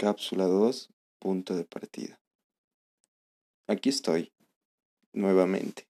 Cápsula 0.00 0.44
2, 0.44 0.90
punto 1.18 1.56
de 1.56 1.64
partida. 1.64 2.20
Aquí 3.66 3.88
estoy, 3.88 4.32
nuevamente, 5.12 5.88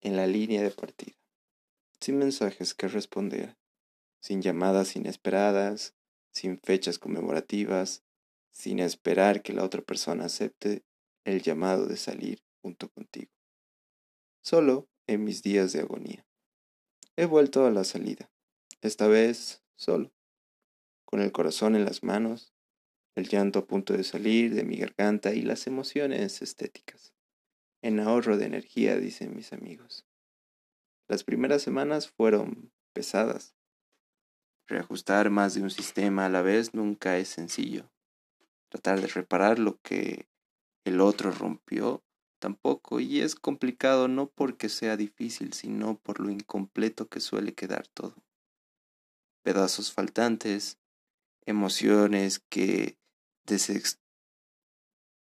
en 0.00 0.14
la 0.14 0.28
línea 0.28 0.62
de 0.62 0.70
partida, 0.70 1.16
sin 2.00 2.18
mensajes 2.18 2.74
que 2.74 2.86
responder, 2.86 3.56
sin 4.20 4.40
llamadas 4.40 4.94
inesperadas, 4.94 5.96
sin 6.30 6.60
fechas 6.60 7.00
conmemorativas, 7.00 8.04
sin 8.52 8.78
esperar 8.78 9.42
que 9.42 9.52
la 9.52 9.64
otra 9.64 9.82
persona 9.82 10.26
acepte 10.26 10.84
el 11.24 11.42
llamado 11.42 11.86
de 11.86 11.96
salir 11.96 12.44
junto 12.62 12.88
contigo. 12.88 13.32
Solo 14.42 14.88
en 15.08 15.24
mis 15.24 15.42
días 15.42 15.72
de 15.72 15.80
agonía. 15.80 16.24
He 17.16 17.24
vuelto 17.24 17.66
a 17.66 17.72
la 17.72 17.82
salida, 17.82 18.30
esta 18.80 19.08
vez 19.08 19.64
solo, 19.74 20.12
con 21.04 21.20
el 21.20 21.32
corazón 21.32 21.74
en 21.74 21.84
las 21.84 22.04
manos 22.04 22.54
el 23.18 23.28
llanto 23.28 23.58
a 23.58 23.66
punto 23.66 23.94
de 23.94 24.04
salir 24.04 24.54
de 24.54 24.62
mi 24.62 24.76
garganta 24.76 25.34
y 25.34 25.42
las 25.42 25.66
emociones 25.66 26.40
estéticas. 26.40 27.12
En 27.82 27.98
ahorro 27.98 28.36
de 28.36 28.46
energía, 28.46 28.96
dicen 28.96 29.34
mis 29.34 29.52
amigos. 29.52 30.06
Las 31.08 31.24
primeras 31.24 31.62
semanas 31.62 32.08
fueron 32.08 32.72
pesadas. 32.92 33.56
Reajustar 34.68 35.30
más 35.30 35.54
de 35.54 35.62
un 35.62 35.70
sistema 35.70 36.26
a 36.26 36.28
la 36.28 36.42
vez 36.42 36.74
nunca 36.74 37.18
es 37.18 37.28
sencillo. 37.28 37.90
Tratar 38.68 39.00
de 39.00 39.08
reparar 39.08 39.58
lo 39.58 39.80
que 39.80 40.28
el 40.84 41.00
otro 41.00 41.32
rompió 41.32 42.04
tampoco, 42.38 43.00
y 43.00 43.20
es 43.20 43.34
complicado 43.34 44.06
no 44.06 44.30
porque 44.30 44.68
sea 44.68 44.96
difícil, 44.96 45.54
sino 45.54 45.98
por 45.98 46.20
lo 46.20 46.30
incompleto 46.30 47.08
que 47.08 47.18
suele 47.18 47.52
quedar 47.52 47.88
todo. 47.88 48.14
Pedazos 49.42 49.92
faltantes, 49.92 50.78
emociones 51.46 52.38
que 52.38 52.97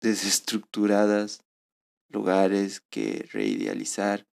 desestructuradas, 0.00 1.44
lugares 2.08 2.80
que 2.90 3.28
reidealizar, 3.32 4.26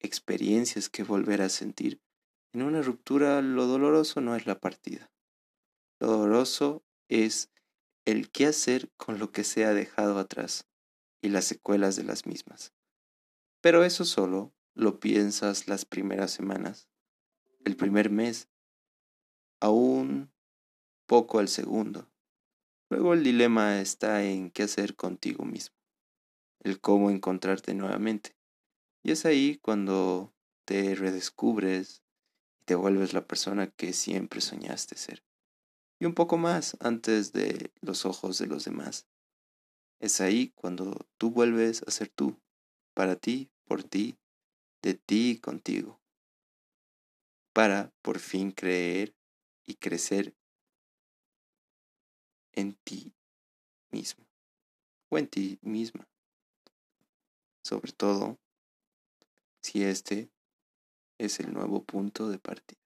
experiencias 0.00 0.88
que 0.88 1.02
volver 1.02 1.42
a 1.42 1.48
sentir. 1.48 2.00
En 2.52 2.62
una 2.62 2.82
ruptura 2.82 3.42
lo 3.42 3.66
doloroso 3.66 4.20
no 4.20 4.36
es 4.36 4.46
la 4.46 4.60
partida. 4.60 5.10
Lo 5.98 6.08
doloroso 6.08 6.84
es 7.08 7.50
el 8.04 8.30
qué 8.30 8.46
hacer 8.46 8.90
con 8.96 9.18
lo 9.18 9.32
que 9.32 9.44
se 9.44 9.64
ha 9.64 9.74
dejado 9.74 10.18
atrás 10.18 10.66
y 11.20 11.28
las 11.28 11.44
secuelas 11.44 11.96
de 11.96 12.04
las 12.04 12.26
mismas. 12.26 12.72
Pero 13.60 13.84
eso 13.84 14.04
solo 14.04 14.54
lo 14.74 15.00
piensas 15.00 15.68
las 15.68 15.84
primeras 15.84 16.30
semanas, 16.30 16.88
el 17.64 17.76
primer 17.76 18.10
mes, 18.10 18.48
aún 19.60 20.30
poco 21.06 21.38
al 21.38 21.48
segundo. 21.48 22.08
Luego 22.88 23.14
el 23.14 23.24
dilema 23.24 23.80
está 23.80 24.22
en 24.22 24.50
qué 24.50 24.62
hacer 24.62 24.94
contigo 24.94 25.44
mismo, 25.44 25.76
el 26.60 26.80
cómo 26.80 27.10
encontrarte 27.10 27.74
nuevamente. 27.74 28.36
Y 29.02 29.10
es 29.10 29.26
ahí 29.26 29.58
cuando 29.58 30.32
te 30.64 30.94
redescubres 30.94 32.02
y 32.60 32.64
te 32.64 32.74
vuelves 32.76 33.12
la 33.12 33.26
persona 33.26 33.68
que 33.68 33.92
siempre 33.92 34.40
soñaste 34.40 34.96
ser. 34.96 35.24
Y 35.98 36.04
un 36.04 36.14
poco 36.14 36.36
más 36.36 36.76
antes 36.80 37.32
de 37.32 37.72
los 37.80 38.06
ojos 38.06 38.38
de 38.38 38.46
los 38.46 38.64
demás. 38.64 39.06
Es 39.98 40.20
ahí 40.20 40.52
cuando 40.54 41.08
tú 41.18 41.30
vuelves 41.30 41.82
a 41.86 41.90
ser 41.90 42.08
tú, 42.08 42.38
para 42.94 43.16
ti, 43.16 43.50
por 43.64 43.82
ti, 43.82 44.18
de 44.82 44.94
ti 44.94 45.30
y 45.30 45.38
contigo, 45.38 46.00
para 47.52 47.92
por 48.02 48.18
fin 48.18 48.52
creer 48.52 49.16
y 49.66 49.74
crecer 49.74 50.36
en 52.56 52.74
ti 52.82 53.14
mismo 53.92 54.26
o 55.08 55.18
en 55.18 55.28
ti 55.28 55.58
misma. 55.62 56.08
Sobre 57.62 57.92
todo 57.92 58.38
si 59.62 59.84
este 59.84 60.30
es 61.18 61.40
el 61.40 61.52
nuevo 61.52 61.84
punto 61.84 62.28
de 62.28 62.38
partida. 62.38 62.85